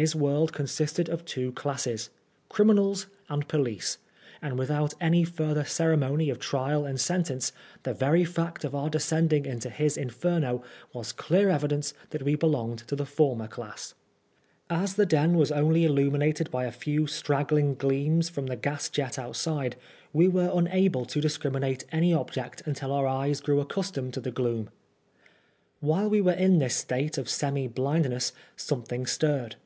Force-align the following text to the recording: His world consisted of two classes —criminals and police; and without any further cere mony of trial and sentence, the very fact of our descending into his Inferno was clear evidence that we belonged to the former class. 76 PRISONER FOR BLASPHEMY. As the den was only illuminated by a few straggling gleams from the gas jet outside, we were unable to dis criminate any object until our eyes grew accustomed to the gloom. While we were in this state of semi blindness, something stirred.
His 0.00 0.14
world 0.14 0.52
consisted 0.52 1.08
of 1.08 1.24
two 1.24 1.50
classes 1.50 2.10
—criminals 2.48 3.08
and 3.28 3.48
police; 3.48 3.98
and 4.40 4.56
without 4.56 4.94
any 5.00 5.24
further 5.24 5.64
cere 5.64 5.96
mony 5.96 6.30
of 6.30 6.38
trial 6.38 6.84
and 6.84 7.00
sentence, 7.00 7.50
the 7.82 7.94
very 7.94 8.24
fact 8.24 8.62
of 8.62 8.76
our 8.76 8.88
descending 8.88 9.44
into 9.44 9.68
his 9.68 9.96
Inferno 9.96 10.62
was 10.94 11.10
clear 11.10 11.48
evidence 11.48 11.94
that 12.10 12.22
we 12.22 12.36
belonged 12.36 12.86
to 12.86 12.94
the 12.94 13.04
former 13.04 13.48
class. 13.48 13.94
76 14.68 14.68
PRISONER 14.68 14.68
FOR 14.68 14.76
BLASPHEMY. 14.76 14.84
As 14.84 14.94
the 14.94 15.06
den 15.06 15.36
was 15.36 15.50
only 15.50 15.84
illuminated 15.84 16.48
by 16.52 16.64
a 16.66 16.70
few 16.70 17.08
straggling 17.08 17.74
gleams 17.74 18.28
from 18.28 18.46
the 18.46 18.54
gas 18.54 18.88
jet 18.88 19.18
outside, 19.18 19.74
we 20.12 20.28
were 20.28 20.52
unable 20.54 21.06
to 21.06 21.20
dis 21.20 21.36
criminate 21.38 21.84
any 21.90 22.14
object 22.14 22.62
until 22.66 22.92
our 22.92 23.08
eyes 23.08 23.40
grew 23.40 23.58
accustomed 23.58 24.14
to 24.14 24.20
the 24.20 24.30
gloom. 24.30 24.70
While 25.80 26.08
we 26.08 26.20
were 26.20 26.30
in 26.30 26.60
this 26.60 26.76
state 26.76 27.18
of 27.18 27.28
semi 27.28 27.66
blindness, 27.66 28.30
something 28.54 29.04
stirred. 29.04 29.56